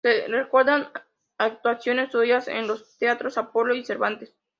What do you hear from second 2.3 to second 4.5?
en los teatros Apolo y Cervantes.